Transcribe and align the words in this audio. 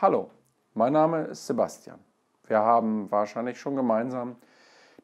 Hallo, 0.00 0.30
mein 0.74 0.92
Name 0.92 1.24
ist 1.24 1.48
Sebastian. 1.48 1.98
Wir 2.46 2.60
haben 2.60 3.10
wahrscheinlich 3.10 3.58
schon 3.58 3.74
gemeinsam 3.74 4.36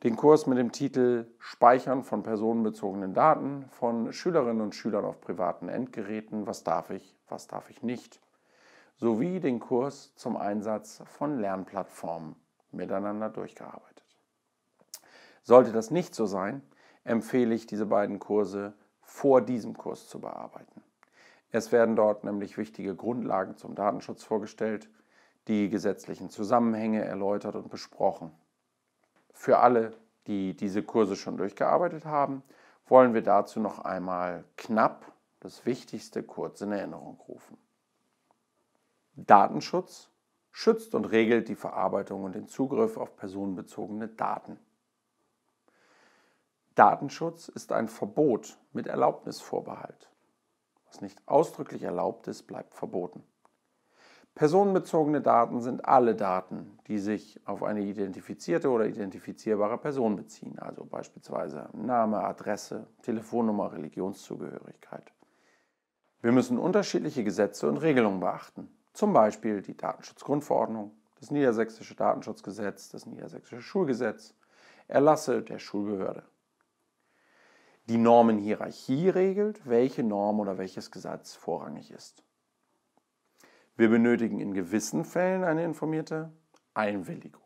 den 0.05 0.15
Kurs 0.15 0.47
mit 0.47 0.57
dem 0.57 0.71
Titel 0.71 1.27
Speichern 1.41 2.05
von 2.05 2.23
personenbezogenen 2.23 3.13
Daten 3.13 3.67
von 3.71 4.13
Schülerinnen 4.13 4.63
und 4.63 4.73
Schülern 4.77 5.05
auf 5.05 5.21
privaten 5.21 5.69
Endgeräten, 5.69 6.47
was 6.47 6.63
darf 6.63 6.91
ich, 6.91 7.19
was 7.27 7.49
darf 7.49 7.71
ich 7.71 7.83
nicht, 7.83 8.21
sowie 8.95 9.41
den 9.41 9.59
Kurs 9.59 10.15
zum 10.15 10.37
Einsatz 10.37 11.03
von 11.07 11.41
Lernplattformen 11.41 12.37
miteinander 12.71 13.31
durchgearbeitet. 13.31 14.05
Sollte 15.43 15.73
das 15.73 15.91
nicht 15.91 16.15
so 16.15 16.27
sein, 16.27 16.63
empfehle 17.03 17.53
ich 17.53 17.67
diese 17.67 17.87
beiden 17.87 18.21
Kurse 18.21 18.75
vor 19.01 19.41
diesem 19.41 19.77
Kurs 19.77 20.07
zu 20.07 20.21
bearbeiten. 20.21 20.84
Es 21.55 21.71
werden 21.71 21.95
dort 21.95 22.25
nämlich 22.25 22.59
wichtige 22.59 22.97
Grundlagen 22.97 23.57
zum 23.57 23.77
Datenschutz 23.77 24.25
vorgestellt, 24.25 24.89
die 25.47 25.69
gesetzlichen 25.69 26.29
Zusammenhänge 26.29 27.05
erläutert 27.05 27.55
und 27.55 27.71
besprochen. 27.71 28.33
Für 29.33 29.61
alle, 29.61 29.93
die 30.27 30.57
diese 30.57 30.83
Kurse 30.83 31.15
schon 31.15 31.37
durchgearbeitet 31.37 32.07
haben, 32.07 32.43
wollen 32.89 33.15
wir 33.15 33.23
dazu 33.23 33.61
noch 33.61 33.79
einmal 33.79 34.43
knapp 34.57 35.13
das 35.39 35.65
Wichtigste 35.65 36.25
kurz 36.25 36.61
in 36.61 36.73
Erinnerung 36.73 37.21
rufen. 37.29 37.57
Datenschutz 39.15 40.11
schützt 40.51 40.97
und 40.97 41.05
regelt 41.05 41.47
die 41.47 41.55
Verarbeitung 41.55 42.25
und 42.25 42.35
den 42.35 42.49
Zugriff 42.49 42.97
auf 42.97 43.15
personenbezogene 43.15 44.09
Daten. 44.09 44.59
Datenschutz 46.75 47.47
ist 47.47 47.71
ein 47.71 47.87
Verbot 47.87 48.59
mit 48.73 48.89
Erlaubnisvorbehalt. 48.89 50.11
Was 50.95 51.01
nicht 51.01 51.21
ausdrücklich 51.27 51.83
erlaubt 51.83 52.29
ist, 52.29 52.45
bleibt 52.45 52.73
verboten. 52.73 53.25
Personenbezogene 54.37 55.21
Daten 55.21 55.61
sind 55.61 55.85
alle 55.85 56.15
Daten, 56.15 56.79
die 56.87 57.01
sich 57.01 57.41
auf 57.47 57.65
eine 57.65 57.81
identifizierte 57.81 58.71
oder 58.71 58.87
identifizierbare 58.87 59.77
Person 59.77 60.15
beziehen, 60.15 60.57
also 60.61 60.85
beispielsweise 60.85 61.69
Name, 61.73 62.23
Adresse, 62.23 62.87
Telefonnummer, 63.03 63.73
Religionszugehörigkeit. 63.73 65.13
Wir 66.23 66.31
müssen 66.31 66.59
unterschiedliche 66.59 67.25
Gesetze 67.25 67.69
und 67.69 67.79
Regelungen 67.79 68.21
beachten, 68.21 68.69
zum 68.93 69.13
Beispiel 69.13 69.63
die 69.63 69.77
Datenschutzgrundverordnung, 69.77 70.93
das 71.19 71.33
Niedersächsische 71.33 71.97
Datenschutzgesetz, 71.97 72.91
das 72.91 73.05
Niedersächsische 73.05 73.63
Schulgesetz, 73.63 74.33
Erlasse 74.87 75.43
der 75.43 75.59
Schulbehörde 75.59 76.23
die 77.87 77.99
Normenhierarchie 77.99 79.09
regelt, 79.09 79.67
welche 79.67 80.03
Norm 80.03 80.41
oder 80.41 80.59
welches 80.59 80.91
Gesetz 80.91 81.35
vorrangig 81.35 81.91
ist. 81.91 82.25
Wir 83.77 83.91
benötigen 83.91 84.41
in 84.41 84.55
gewissen 84.55 85.05
Fällen 85.05 85.45
eine 85.45 85.65
informierte 85.65 86.33
Einwilligung. 86.75 87.43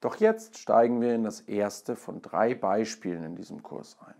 Doch 0.00 0.16
jetzt 0.16 0.56
steigen 0.56 1.00
wir 1.00 1.14
in 1.14 1.24
das 1.24 1.42
erste 1.42 1.94
von 1.94 2.22
drei 2.22 2.54
Beispielen 2.54 3.22
in 3.22 3.36
diesem 3.36 3.62
Kurs 3.62 3.98
ein. 4.00 4.14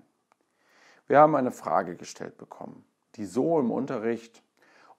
Wir 1.07 1.19
haben 1.19 1.35
eine 1.35 1.51
Frage 1.51 1.97
gestellt 1.97 2.37
bekommen, 2.37 2.85
die 3.17 3.25
so 3.25 3.59
im 3.59 3.71
Unterricht 3.71 4.45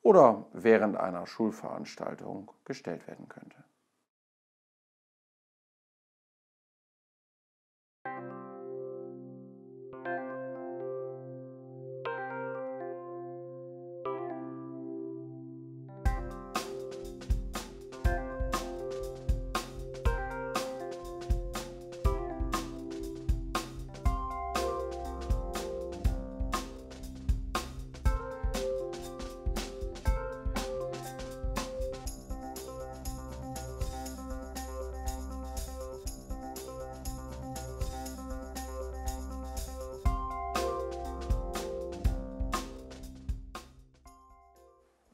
oder 0.01 0.47
während 0.53 0.97
einer 0.97 1.27
Schulveranstaltung 1.27 2.51
gestellt 2.65 3.07
werden 3.07 3.29
könnte. 3.29 3.63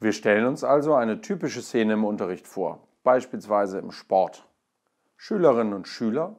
Wir 0.00 0.12
stellen 0.12 0.46
uns 0.46 0.62
also 0.62 0.94
eine 0.94 1.20
typische 1.20 1.60
Szene 1.60 1.94
im 1.94 2.04
Unterricht 2.04 2.46
vor, 2.46 2.86
beispielsweise 3.02 3.80
im 3.80 3.90
Sport. 3.90 4.48
Schülerinnen 5.16 5.74
und 5.74 5.88
Schüler 5.88 6.36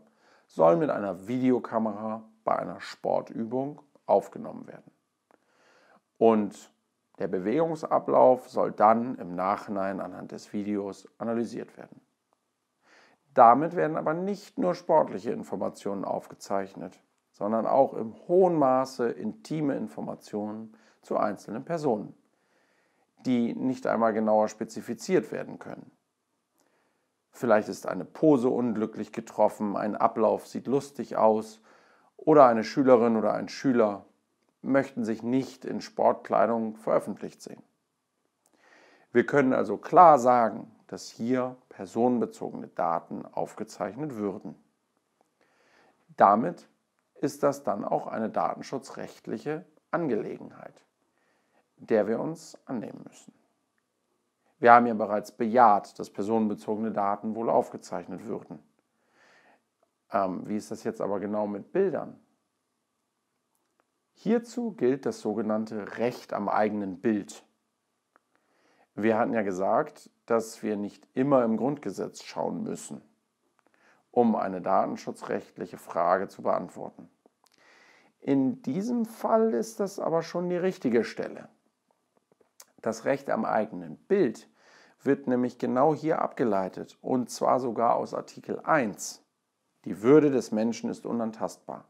sollen 0.47 0.79
mit 0.79 0.89
einer 0.89 1.27
Videokamera 1.27 2.23
bei 2.45 2.57
einer 2.57 2.79
Sportübung 2.79 3.81
aufgenommen 4.05 4.65
werden. 4.67 4.89
Und 6.17 6.71
der 7.19 7.27
Bewegungsablauf 7.27 8.49
soll 8.49 8.71
dann 8.71 9.15
im 9.15 9.35
Nachhinein 9.35 9.99
anhand 9.99 10.31
des 10.31 10.53
Videos 10.53 11.09
analysiert 11.17 11.75
werden. 11.75 11.99
Damit 13.33 13.75
werden 13.75 13.97
aber 13.97 14.13
nicht 14.13 14.57
nur 14.57 14.73
sportliche 14.73 15.31
Informationen 15.31 16.05
aufgezeichnet, 16.05 17.03
sondern 17.33 17.67
auch 17.67 17.93
im 17.93 18.15
hohen 18.29 18.55
Maße 18.55 19.09
intime 19.09 19.75
Informationen 19.75 20.77
zu 21.01 21.17
einzelnen 21.17 21.65
Personen 21.65 22.15
die 23.25 23.53
nicht 23.53 23.87
einmal 23.87 24.13
genauer 24.13 24.47
spezifiziert 24.47 25.31
werden 25.31 25.59
können. 25.59 25.91
Vielleicht 27.31 27.69
ist 27.69 27.87
eine 27.87 28.05
Pose 28.05 28.49
unglücklich 28.49 29.11
getroffen, 29.11 29.77
ein 29.77 29.95
Ablauf 29.95 30.47
sieht 30.47 30.67
lustig 30.67 31.15
aus 31.15 31.61
oder 32.17 32.45
eine 32.45 32.63
Schülerin 32.63 33.15
oder 33.15 33.33
ein 33.33 33.49
Schüler 33.49 34.05
möchten 34.61 35.05
sich 35.05 35.23
nicht 35.23 35.63
in 35.63 35.79
Sportkleidung 35.79 36.75
veröffentlicht 36.75 37.41
sehen. 37.41 37.61
Wir 39.11 39.25
können 39.25 39.53
also 39.53 39.77
klar 39.77 40.19
sagen, 40.19 40.69
dass 40.87 41.09
hier 41.09 41.55
personenbezogene 41.69 42.67
Daten 42.67 43.25
aufgezeichnet 43.25 44.15
würden. 44.15 44.55
Damit 46.17 46.67
ist 47.15 47.43
das 47.43 47.63
dann 47.63 47.85
auch 47.85 48.07
eine 48.07 48.29
datenschutzrechtliche 48.29 49.65
Angelegenheit 49.91 50.73
der 51.79 52.07
wir 52.07 52.19
uns 52.19 52.57
annehmen 52.65 53.03
müssen. 53.07 53.33
Wir 54.59 54.73
haben 54.73 54.87
ja 54.87 54.93
bereits 54.93 55.31
bejaht, 55.31 55.97
dass 55.99 56.09
personenbezogene 56.09 56.91
Daten 56.91 57.35
wohl 57.35 57.49
aufgezeichnet 57.49 58.25
würden. 58.25 58.59
Ähm, 60.11 60.47
wie 60.47 60.57
ist 60.57 60.71
das 60.71 60.83
jetzt 60.83 61.01
aber 61.01 61.19
genau 61.19 61.47
mit 61.47 61.71
Bildern? 61.71 62.19
Hierzu 64.13 64.73
gilt 64.73 65.05
das 65.05 65.21
sogenannte 65.21 65.97
Recht 65.97 66.33
am 66.33 66.49
eigenen 66.49 66.99
Bild. 66.99 67.45
Wir 68.95 69.17
hatten 69.17 69.33
ja 69.33 69.43
gesagt, 69.43 70.09
dass 70.25 70.61
wir 70.61 70.75
nicht 70.75 71.07
immer 71.13 71.45
im 71.45 71.55
Grundgesetz 71.55 72.23
schauen 72.23 72.63
müssen, 72.63 73.01
um 74.11 74.35
eine 74.35 74.61
datenschutzrechtliche 74.61 75.77
Frage 75.77 76.27
zu 76.27 76.41
beantworten. 76.41 77.09
In 78.19 78.61
diesem 78.61 79.05
Fall 79.05 79.53
ist 79.53 79.79
das 79.79 79.99
aber 79.99 80.21
schon 80.21 80.49
die 80.49 80.57
richtige 80.57 81.05
Stelle. 81.05 81.47
Das 82.81 83.05
Recht 83.05 83.29
am 83.29 83.45
eigenen 83.45 83.97
Bild 83.97 84.49
wird 85.03 85.27
nämlich 85.27 85.57
genau 85.57 85.93
hier 85.93 86.21
abgeleitet 86.21 86.97
und 87.01 87.29
zwar 87.29 87.59
sogar 87.59 87.95
aus 87.95 88.13
Artikel 88.13 88.59
1. 88.59 89.23
Die 89.85 90.01
Würde 90.01 90.31
des 90.31 90.51
Menschen 90.51 90.89
ist 90.89 91.05
unantastbar. 91.05 91.87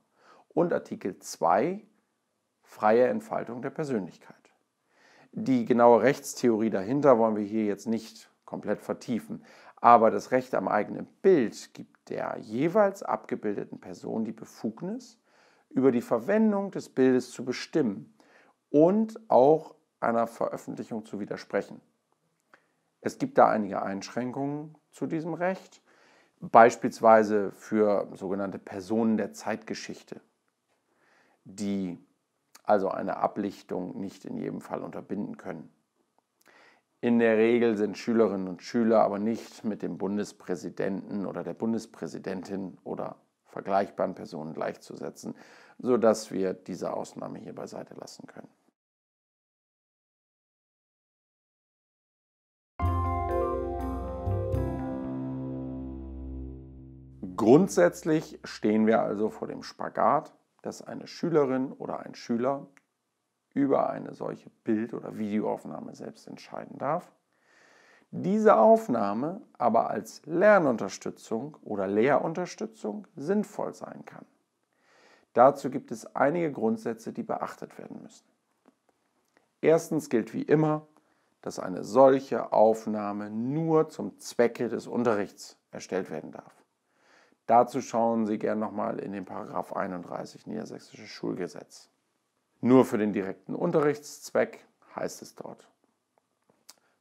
Und 0.50 0.74
Artikel 0.74 1.18
2. 1.18 1.81
Freie 2.63 3.07
Entfaltung 3.07 3.62
der 3.62 3.71
Persönlichkeit. 3.71 4.36
Die 5.31 5.65
genaue 5.65 6.01
Rechtstheorie 6.01 6.69
dahinter 6.69 7.18
wollen 7.18 7.35
wir 7.35 7.44
hier 7.44 7.65
jetzt 7.65 7.88
nicht 7.88 8.31
komplett 8.45 8.81
vertiefen, 8.81 9.44
aber 9.75 10.12
das 10.12 10.31
Recht 10.31 10.56
am 10.56 10.68
eigenen 10.68 11.06
Bild 11.21 11.74
gibt 11.74 12.09
der 12.09 12.38
jeweils 12.39 13.03
abgebildeten 13.03 13.80
Person 13.80 14.25
die 14.25 14.31
Befugnis, 14.31 15.19
über 15.69 15.92
die 15.92 16.01
Verwendung 16.01 16.71
des 16.71 16.89
Bildes 16.89 17.31
zu 17.31 17.45
bestimmen 17.45 18.18
und 18.71 19.19
auch 19.30 19.75
einer 20.00 20.28
Veröffentlichung 20.28 21.06
zu 21.06 21.19
widersprechen. 21.19 21.81
Es 23.01 23.18
gibt 23.18 23.38
da 23.38 23.50
einige 23.50 23.81
Einschränkungen 23.81 24.75
zu 24.92 25.07
diesem 25.07 25.34
Recht, 25.34 25.81
beispielsweise 26.40 27.51
für 27.51 28.07
sogenannte 28.16 28.60
Personen 28.60 29.18
der 29.18 29.34
Zeitgeschichte, 29.34 30.22
die 31.44 31.98
also 32.63 32.90
eine 32.90 33.18
Ablichtung 33.18 34.00
nicht 34.00 34.25
in 34.25 34.38
jedem 34.38 34.62
Fall 34.62 34.84
unterbinden 34.84 35.38
können. 35.38 35.69
In 37.02 37.19
der 37.19 37.38
Regel 37.38 37.78
sind 37.78 37.98
Schülerinnen 37.98 38.50
und 38.50 38.62
Schüler 38.62 39.02
aber 39.02 39.19
nicht 39.19 39.63
mit 39.63 39.81
dem 39.81 39.98
Bundespräsidenten 39.98 41.25
oder 41.25 41.44
der 41.44 41.54
Bundespräsidentin 41.54 42.78
oder 42.84 43.16
vergleichbaren 43.45 44.16
Personen 44.16 44.54
gleichzusetzen, 44.54 45.34
sodass 45.78 46.31
wir 46.31 46.54
diese 46.54 46.94
Ausnahme 46.94 47.40
hier 47.40 47.56
beiseite 47.56 47.95
lassen 47.95 48.28
können. 48.28 48.50
Grundsätzlich 57.39 58.38
stehen 58.44 58.86
wir 58.86 59.01
also 59.01 59.30
vor 59.30 59.47
dem 59.47 59.63
Spagat, 59.63 60.33
dass 60.62 60.81
eine 60.81 61.07
Schülerin 61.07 61.71
oder 61.71 62.01
ein 62.01 62.13
Schüler 62.13 62.68
über 63.53 63.89
eine 63.89 64.13
solche 64.13 64.50
Bild- 64.65 64.94
oder 64.94 65.18
Videoaufnahme 65.18 65.95
selbst 65.95 66.27
entscheiden 66.27 66.77
darf. 66.77 67.09
Diese 68.12 68.57
Aufnahme 68.57 69.39
aber 69.57 69.89
als 69.89 70.21
Lernunterstützung 70.25 71.56
oder 71.62 71.88
Lehrunterstützung 71.88 73.07
sinnvoll 73.15 73.74
sein 73.74 74.03
kann. 74.03 74.25
Dazu 75.31 75.69
gibt 75.69 75.92
es 75.92 76.13
einige 76.18 76.51
Grundsätze, 76.51 77.13
die 77.13 77.24
beachtet 77.24 77.77
werden 77.77 78.01
müssen. 78.01 78.27
Erstens 79.62 80.09
gilt 80.09 80.33
wie 80.33 80.44
immer, 80.44 80.88
dass 81.42 81.57
eine 81.57 81.85
solche 81.85 82.51
Aufnahme 82.51 83.30
nur 83.30 83.88
zum 83.88 84.19
Zwecke 84.19 84.68
des 84.68 84.88
Unterrichts 84.88 85.57
erstellt 85.71 86.12
werden 86.12 86.33
darf. 86.33 86.58
Dazu 87.50 87.81
schauen 87.81 88.28
Sie 88.28 88.38
gerne 88.38 88.62
nochmal 88.62 89.00
in 89.00 89.12
den 89.12 89.25
Paragraph 89.25 89.74
31 89.74 90.46
Niedersächsisches 90.46 91.10
Schulgesetz. 91.10 91.90
Nur 92.62 92.86
für 92.86 93.00
den 93.00 93.12
direkten 93.12 93.56
Unterrichtszweck 93.56 94.68
heißt 94.96 95.24
es 95.24 95.34
dort. 95.34 95.68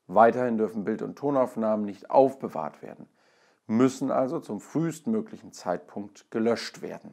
Weiterhin 0.07 0.57
dürfen 0.57 0.85
Bild- 0.85 1.03
und 1.03 1.19
Tonaufnahmen 1.19 1.85
nicht 1.85 2.11
aufbewahrt 2.11 2.81
werden, 2.81 3.11
müssen 3.67 4.11
also 4.11 4.41
zum 4.41 4.63
frühestmöglichen 4.63 5.53
Zeitpunkt 5.53 6.31
gelöscht 6.31 6.81
werden. 6.81 7.13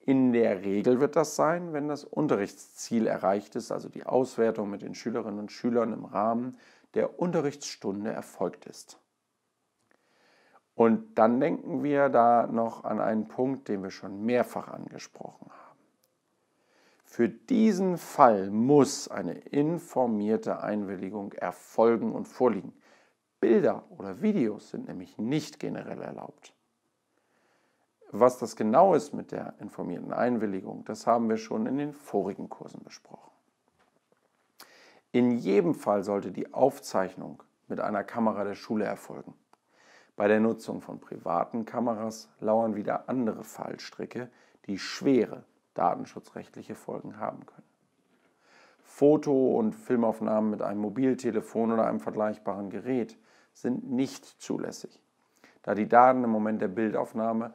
In 0.00 0.32
der 0.32 0.62
Regel 0.64 0.98
wird 0.98 1.14
das 1.14 1.36
sein, 1.36 1.72
wenn 1.72 1.86
das 1.86 2.02
Unterrichtsziel 2.02 3.06
erreicht 3.06 3.54
ist, 3.54 3.70
also 3.70 3.88
die 3.88 4.06
Auswertung 4.06 4.70
mit 4.70 4.82
den 4.82 4.96
Schülerinnen 4.96 5.38
und 5.38 5.52
Schülern 5.52 5.92
im 5.92 6.04
Rahmen 6.04 6.58
der 6.94 7.20
Unterrichtsstunde 7.20 8.10
erfolgt 8.10 8.66
ist. 8.66 8.98
Und 10.74 11.18
dann 11.18 11.40
denken 11.40 11.82
wir 11.82 12.08
da 12.08 12.46
noch 12.46 12.84
an 12.84 13.00
einen 13.00 13.28
Punkt, 13.28 13.68
den 13.68 13.82
wir 13.82 13.90
schon 13.90 14.24
mehrfach 14.24 14.68
angesprochen 14.68 15.50
haben. 15.50 15.78
Für 17.04 17.28
diesen 17.28 17.96
Fall 17.96 18.50
muss 18.50 19.06
eine 19.06 19.34
informierte 19.34 20.62
Einwilligung 20.62 21.32
erfolgen 21.32 22.12
und 22.12 22.26
vorliegen. 22.26 22.72
Bilder 23.38 23.84
oder 23.90 24.20
Videos 24.20 24.70
sind 24.70 24.88
nämlich 24.88 25.16
nicht 25.16 25.60
generell 25.60 26.00
erlaubt. 26.00 26.52
Was 28.10 28.38
das 28.38 28.56
genau 28.56 28.94
ist 28.94 29.12
mit 29.12 29.32
der 29.32 29.54
informierten 29.60 30.12
Einwilligung, 30.12 30.84
das 30.86 31.06
haben 31.06 31.28
wir 31.28 31.36
schon 31.36 31.66
in 31.66 31.78
den 31.78 31.92
vorigen 31.92 32.48
Kursen 32.48 32.82
besprochen. 32.82 33.30
In 35.12 35.32
jedem 35.32 35.74
Fall 35.74 36.02
sollte 36.02 36.32
die 36.32 36.52
Aufzeichnung 36.52 37.42
mit 37.68 37.80
einer 37.80 38.02
Kamera 38.02 38.42
der 38.42 38.54
Schule 38.54 38.84
erfolgen. 38.84 39.34
Bei 40.16 40.28
der 40.28 40.40
Nutzung 40.40 40.80
von 40.80 41.00
privaten 41.00 41.64
Kameras 41.64 42.28
lauern 42.40 42.76
wieder 42.76 43.08
andere 43.08 43.42
Fallstricke, 43.42 44.30
die 44.66 44.78
schwere 44.78 45.44
datenschutzrechtliche 45.74 46.74
Folgen 46.74 47.18
haben 47.18 47.44
können. 47.46 47.66
Foto- 48.84 49.58
und 49.58 49.74
Filmaufnahmen 49.74 50.50
mit 50.50 50.62
einem 50.62 50.80
Mobiltelefon 50.80 51.72
oder 51.72 51.86
einem 51.86 51.98
vergleichbaren 51.98 52.70
Gerät 52.70 53.18
sind 53.52 53.90
nicht 53.90 54.24
zulässig, 54.24 55.02
da 55.62 55.74
die 55.74 55.88
Daten 55.88 56.22
im 56.22 56.30
Moment 56.30 56.62
der 56.62 56.68
Bildaufnahme 56.68 57.52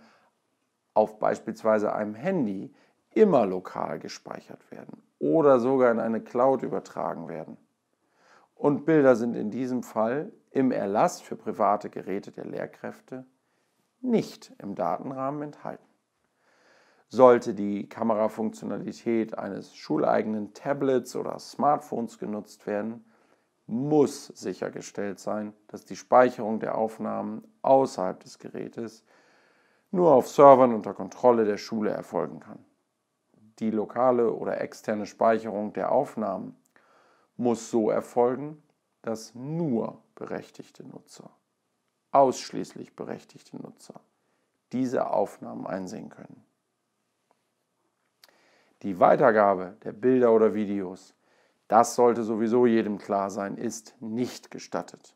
auf 0.93 1.17
beispielsweise 1.17 1.93
einem 1.93 2.15
Handy 2.15 2.73
immer 3.11 3.45
lokal 3.45 3.99
gespeichert 3.99 4.69
werden 4.69 5.01
oder 5.19 5.59
sogar 5.59 5.91
in 5.91 5.99
eine 5.99 6.19
Cloud 6.19 6.63
übertragen 6.63 7.29
werden. 7.29 7.57
Und 8.59 8.83
Bilder 8.83 9.15
sind 9.15 9.37
in 9.37 9.51
diesem 9.51 9.83
Fall 9.83 10.33
im 10.51 10.73
Erlass 10.73 11.21
für 11.21 11.37
private 11.37 11.89
Geräte 11.89 12.33
der 12.33 12.43
Lehrkräfte 12.43 13.25
nicht 14.01 14.53
im 14.57 14.75
Datenrahmen 14.75 15.43
enthalten. 15.43 15.87
Sollte 17.07 17.53
die 17.53 17.87
Kamerafunktionalität 17.87 19.37
eines 19.37 19.73
schuleigenen 19.77 20.53
Tablets 20.53 21.15
oder 21.15 21.39
Smartphones 21.39 22.19
genutzt 22.19 22.67
werden, 22.67 23.05
muss 23.65 24.27
sichergestellt 24.27 25.19
sein, 25.19 25.53
dass 25.67 25.85
die 25.85 25.95
Speicherung 25.95 26.59
der 26.59 26.77
Aufnahmen 26.77 27.47
außerhalb 27.61 28.19
des 28.19 28.39
Gerätes 28.39 29.05
nur 29.89 30.11
auf 30.11 30.27
Servern 30.27 30.73
unter 30.73 30.93
Kontrolle 30.93 31.45
der 31.45 31.57
Schule 31.57 31.91
erfolgen 31.91 32.41
kann. 32.41 32.59
Die 33.59 33.71
lokale 33.71 34.33
oder 34.33 34.59
externe 34.59 35.05
Speicherung 35.05 35.71
der 35.71 35.93
Aufnahmen 35.93 36.57
muss 37.39 37.71
so 37.71 37.89
erfolgen, 37.89 38.61
dass 39.01 39.33
nur 39.33 40.01
berechtigte 40.13 40.85
Nutzer, 40.85 41.31
ausschließlich 42.11 42.95
berechtigte 42.95 43.55
Nutzer, 43.55 44.01
diese 44.73 45.09
Aufnahmen 45.09 45.65
einsehen 45.65 46.09
können. 46.09 46.43
Die 48.81 48.99
Weitergabe 48.99 49.77
der 49.83 49.93
Bilder 49.93 50.33
oder 50.33 50.53
Videos, 50.53 51.15
das 51.69 51.95
sollte 51.95 52.23
sowieso 52.23 52.65
jedem 52.65 52.97
klar 52.97 53.29
sein, 53.29 53.57
ist 53.57 53.95
nicht 54.01 54.51
gestattet. 54.51 55.15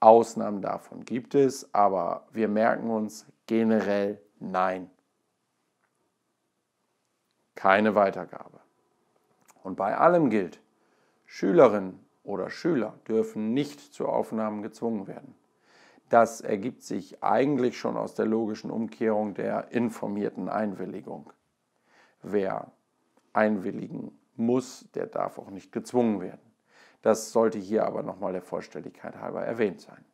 Ausnahmen 0.00 0.62
davon 0.62 1.04
gibt 1.04 1.34
es, 1.34 1.72
aber 1.74 2.26
wir 2.32 2.48
merken 2.48 2.90
uns 2.90 3.26
generell 3.46 4.20
nein. 4.40 4.90
Keine 7.54 7.94
Weitergabe. 7.94 8.60
Und 9.62 9.76
bei 9.76 9.96
allem 9.96 10.30
gilt, 10.30 10.60
Schülerinnen 11.32 12.04
oder 12.24 12.50
Schüler 12.50 12.98
dürfen 13.06 13.54
nicht 13.54 13.78
zu 13.94 14.08
Aufnahmen 14.08 14.62
gezwungen 14.62 15.06
werden. 15.06 15.36
Das 16.08 16.40
ergibt 16.40 16.82
sich 16.82 17.22
eigentlich 17.22 17.78
schon 17.78 17.96
aus 17.96 18.16
der 18.16 18.26
logischen 18.26 18.72
Umkehrung 18.72 19.34
der 19.34 19.70
informierten 19.70 20.48
Einwilligung. 20.48 21.32
Wer 22.20 22.72
einwilligen 23.32 24.10
muss, 24.34 24.90
der 24.96 25.06
darf 25.06 25.38
auch 25.38 25.50
nicht 25.50 25.70
gezwungen 25.70 26.20
werden. 26.20 26.40
Das 27.00 27.30
sollte 27.30 27.58
hier 27.58 27.86
aber 27.86 28.02
nochmal 28.02 28.32
der 28.32 28.42
Vollständigkeit 28.42 29.14
halber 29.20 29.44
erwähnt 29.44 29.80
sein. 29.80 30.04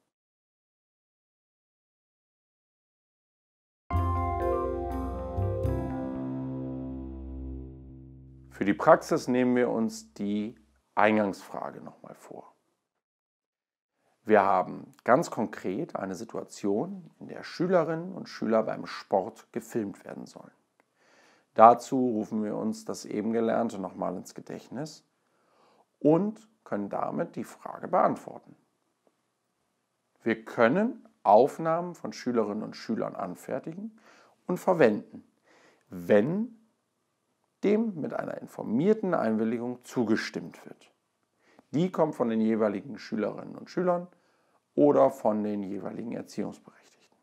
Für 8.51 8.67
die 8.67 8.75
Praxis 8.75 9.29
nehmen 9.29 9.57
wir 9.57 9.71
uns 9.71 10.13
die 10.13 10.55
Eingangsfrage 10.97 11.81
nochmal 11.81 12.15
vor. 12.15 12.53
Wir 14.25 14.43
haben 14.43 14.93
ganz 15.05 15.31
konkret 15.31 15.95
eine 15.95 16.17
Situation, 16.17 17.11
in 17.21 17.29
der 17.29 17.45
Schülerinnen 17.45 18.13
und 18.13 18.29
Schüler 18.29 18.65
beim 18.65 18.87
Sport 18.87 19.53
gefilmt 19.53 20.05
werden 20.05 20.27
sollen. 20.27 20.51
Dazu 21.55 21.97
rufen 21.97 22.43
wir 22.43 22.57
uns 22.57 22.85
das 22.85 23.05
eben 23.05 23.33
Gelernte 23.33 23.79
nochmal 23.79 24.17
ins 24.17 24.35
Gedächtnis 24.35 25.05
und 26.01 26.49
können 26.65 26.89
damit 26.89 27.37
die 27.37 27.45
Frage 27.45 27.87
beantworten. 27.89 28.57
Wir 30.23 30.45
können 30.45 31.09
Aufnahmen 31.23 31.95
von 31.95 32.13
Schülerinnen 32.13 32.65
und 32.65 32.77
Schülern 32.77 33.15
anfertigen 33.15 33.99
und 34.47 34.59
verwenden, 34.59 35.25
wenn 35.89 36.56
dem 37.65 38.01
mit 38.01 38.13
einer 38.13 38.39
informierten 38.39 39.15
Einwilligung 39.15 39.85
zugestimmt 39.85 40.65
wird. 40.67 40.93
Die 41.71 41.91
kommt 41.91 42.15
von 42.15 42.29
den 42.29 42.41
jeweiligen 42.41 42.99
Schülerinnen 42.99 43.57
und 43.57 43.71
Schülern 43.71 44.07
oder 44.75 45.11
von 45.11 45.43
den 45.43 45.63
jeweiligen 45.63 46.13
Erziehungsberechtigten. 46.13 47.19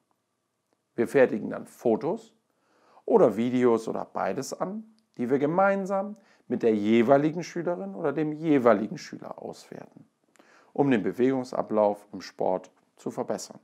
Wir 0.96 1.08
fertigen 1.08 1.50
dann 1.50 1.66
Fotos 1.66 2.34
oder 3.06 3.38
Videos 3.38 3.88
oder 3.88 4.06
beides 4.06 4.54
an, 4.54 4.84
die 5.18 5.30
wir 5.30 5.40
gemeinsam 5.40 6.18
mit 6.48 6.64
der 6.64 6.76
jeweiligen 6.76 7.44
Schülerin 7.44 7.96
oder 7.96 8.12
dem 8.12 8.32
jeweiligen 8.34 8.98
Schüler 8.98 9.42
auswerten, 9.42 10.06
um 10.74 10.92
den 10.92 11.04
Bewegungsablauf 11.04 12.06
im 12.12 12.22
Sport 12.22 12.72
zu 12.96 13.12
verbessern. 13.12 13.60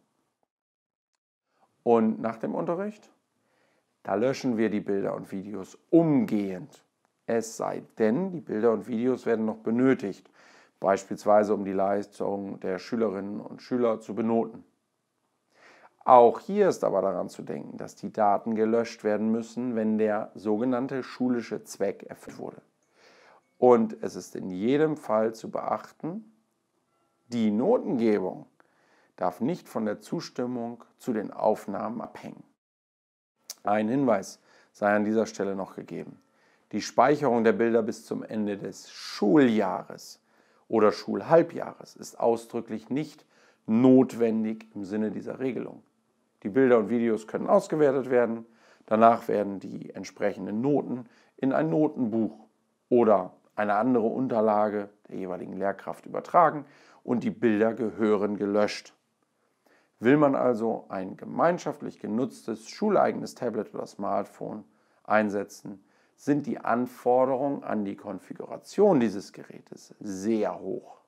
Und 1.84 2.20
nach 2.22 2.38
dem 2.38 2.56
Unterricht, 2.56 3.12
da 4.04 4.16
löschen 4.16 4.58
wir 4.58 4.70
die 4.70 4.80
Bilder 4.80 5.16
und 5.16 5.32
Videos 5.32 5.78
umgehend. 5.90 6.84
Es 7.26 7.58
sei 7.58 7.84
denn, 7.98 8.32
die 8.32 8.42
Bilder 8.42 8.72
und 8.72 8.88
Videos 8.88 9.26
werden 9.26 9.46
noch 9.46 9.58
benötigt, 9.58 10.30
beispielsweise 10.80 11.54
um 11.54 11.66
die 11.66 11.74
Leistung 11.74 12.60
der 12.60 12.80
Schülerinnen 12.80 13.40
und 13.40 13.62
Schüler 13.62 14.00
zu 14.00 14.16
benoten. 14.16 14.64
Auch 16.06 16.40
hier 16.40 16.70
ist 16.70 16.84
aber 16.84 17.02
daran 17.02 17.30
zu 17.30 17.44
denken, 17.44 17.78
dass 17.78 17.96
die 17.96 18.12
Daten 18.12 18.56
gelöscht 18.56 19.04
werden 19.04 19.32
müssen, 19.32 19.76
wenn 19.76 19.98
der 19.98 20.32
sogenannte 20.34 21.04
schulische 21.04 21.64
Zweck 21.64 22.04
erfüllt 22.04 22.40
wurde. 22.40 22.62
Und 23.60 24.02
es 24.02 24.16
ist 24.16 24.36
in 24.36 24.50
jedem 24.50 24.98
Fall 24.98 25.36
zu 25.36 25.52
beachten, 25.52 26.34
die 27.28 27.52
Notengebung 27.52 28.48
darf 29.18 29.42
nicht 29.42 29.70
von 29.70 29.86
der 29.86 30.00
Zustimmung 30.00 30.84
zu 30.98 31.14
den 31.14 31.30
Aufnahmen 31.32 32.02
abhängen. 32.02 32.44
Ein 33.64 33.90
Hinweis 33.90 34.40
sei 34.72 34.96
an 34.96 35.06
dieser 35.06 35.26
Stelle 35.26 35.56
noch 35.56 35.76
gegeben. 35.76 36.20
Die 36.72 36.82
Speicherung 36.82 37.44
der 37.44 37.54
Bilder 37.54 37.82
bis 37.82 38.06
zum 38.06 38.24
Ende 38.24 38.58
des 38.58 38.92
Schuljahres 38.92 40.20
oder 40.68 40.92
Schulhalbjahres 40.92 41.96
ist 41.96 42.20
ausdrücklich 42.20 42.90
nicht 42.90 43.26
notwendig 43.66 44.68
im 44.76 44.86
Sinne 44.86 45.12
dieser 45.12 45.40
Regelung. 45.40 45.84
Die 46.44 46.50
Bilder 46.50 46.78
und 46.78 46.90
Videos 46.90 47.28
können 47.28 47.48
ausgewertet 47.48 48.10
werden. 48.10 48.46
Danach 48.86 49.28
werden 49.28 49.60
die 49.60 49.90
entsprechenden 49.94 50.62
Noten 50.62 51.06
in 51.38 51.54
ein 51.54 51.70
Notenbuch 51.70 52.48
oder 52.90 53.34
eine 53.56 53.76
andere 53.76 54.08
Unterlage 54.08 54.90
der 55.10 55.18
jeweiligen 55.18 55.58
Lehrkraft 55.58 56.06
übertragen 56.06 56.66
und 57.04 57.24
die 57.24 57.30
Bilder 57.30 57.74
gehören 57.74 58.38
gelöscht. 58.38 58.94
Will 60.00 60.18
man 60.18 60.36
also 60.36 60.86
ein 60.88 61.18
gemeinschaftlich 61.18 62.00
genutztes 62.00 62.70
schuleigenes 62.70 63.36
Tablet 63.36 63.74
oder 63.74 63.86
Smartphone 63.86 64.64
einsetzen, 65.04 65.84
sind 66.16 66.48
die 66.48 66.60
Anforderungen 66.60 67.64
an 67.64 67.84
die 67.86 67.96
Konfiguration 67.96 69.00
dieses 69.00 69.34
Gerätes 69.34 69.96
sehr 70.00 70.60
hoch. 70.60 71.00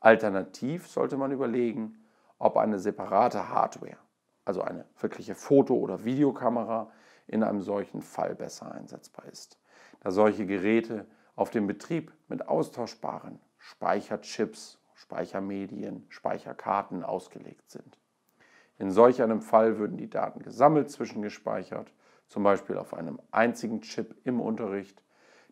Alternativ 0.00 0.86
sollte 0.86 1.16
man 1.16 1.32
überlegen, 1.32 2.04
ob 2.38 2.56
eine 2.56 2.78
separate 2.78 3.48
Hardware, 3.48 3.96
also 4.44 4.62
eine 4.62 4.84
wirkliche 5.00 5.34
Foto- 5.34 5.76
oder 5.76 6.04
Videokamera, 6.04 6.90
in 7.26 7.42
einem 7.42 7.62
solchen 7.62 8.00
Fall 8.00 8.34
besser 8.34 8.72
einsetzbar 8.72 9.26
ist, 9.26 9.58
da 10.00 10.10
solche 10.10 10.46
Geräte 10.46 11.06
auf 11.36 11.50
den 11.50 11.66
Betrieb 11.66 12.12
mit 12.28 12.48
austauschbaren 12.48 13.38
Speicherchips, 13.58 14.77
Speichermedien, 14.98 16.04
Speicherkarten 16.08 17.04
ausgelegt 17.04 17.70
sind. 17.70 17.98
In 18.78 18.90
solch 18.90 19.22
einem 19.22 19.40
Fall 19.40 19.78
würden 19.78 19.96
die 19.96 20.10
Daten 20.10 20.42
gesammelt 20.42 20.90
zwischengespeichert, 20.90 21.92
zum 22.28 22.42
Beispiel 22.42 22.76
auf 22.76 22.94
einem 22.94 23.20
einzigen 23.30 23.80
Chip 23.80 24.14
im 24.24 24.40
Unterricht. 24.40 25.02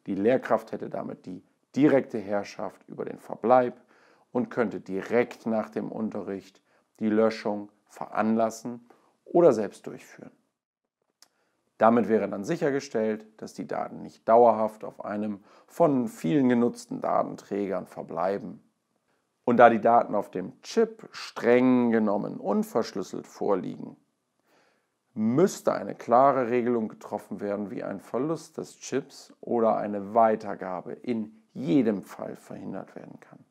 Die 0.06 0.14
Lehrkraft 0.14 0.72
hätte 0.72 0.90
damit 0.90 1.26
die 1.26 1.42
direkte 1.74 2.18
Herrschaft 2.18 2.82
über 2.88 3.04
den 3.04 3.18
Verbleib 3.18 3.80
und 4.32 4.50
könnte 4.50 4.80
direkt 4.80 5.46
nach 5.46 5.70
dem 5.70 5.90
Unterricht 5.90 6.60
die 6.98 7.08
Löschung 7.08 7.70
veranlassen 7.88 8.84
oder 9.24 9.52
selbst 9.52 9.86
durchführen. 9.86 10.32
Damit 11.78 12.08
wäre 12.08 12.28
dann 12.28 12.44
sichergestellt, 12.44 13.26
dass 13.36 13.54
die 13.54 13.66
Daten 13.66 14.02
nicht 14.02 14.26
dauerhaft 14.28 14.82
auf 14.82 15.04
einem 15.04 15.44
von 15.66 16.08
vielen 16.08 16.48
genutzten 16.48 17.00
Datenträgern 17.00 17.86
verbleiben. 17.86 18.62
Und 19.46 19.58
da 19.58 19.70
die 19.70 19.80
Daten 19.80 20.16
auf 20.16 20.32
dem 20.32 20.60
Chip 20.62 21.08
streng 21.12 21.92
genommen 21.92 22.38
unverschlüsselt 22.38 23.28
vorliegen, 23.28 23.96
müsste 25.14 25.72
eine 25.72 25.94
klare 25.94 26.50
Regelung 26.50 26.88
getroffen 26.88 27.40
werden, 27.40 27.70
wie 27.70 27.84
ein 27.84 28.00
Verlust 28.00 28.58
des 28.58 28.76
Chips 28.80 29.32
oder 29.40 29.76
eine 29.76 30.14
Weitergabe 30.14 30.94
in 30.94 31.44
jedem 31.54 32.02
Fall 32.02 32.34
verhindert 32.34 32.96
werden 32.96 33.20
kann. 33.20 33.45